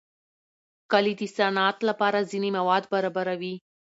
کلي 0.91 1.13
د 1.19 1.21
صنعت 1.35 1.77
لپاره 1.89 2.27
ځینې 2.31 2.49
مواد 2.57 2.83
برابروي. 2.93 3.55